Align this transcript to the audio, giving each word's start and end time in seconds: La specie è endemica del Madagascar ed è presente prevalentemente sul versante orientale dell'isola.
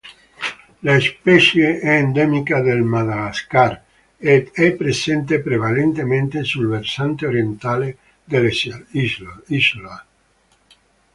La 0.81 0.99
specie 0.99 1.77
è 1.79 1.89
endemica 1.93 2.59
del 2.59 2.81
Madagascar 2.81 3.79
ed 4.17 4.49
è 4.51 4.71
presente 4.71 5.41
prevalentemente 5.41 6.43
sul 6.43 6.67
versante 6.69 7.27
orientale 7.27 7.97
dell'isola. 8.23 9.45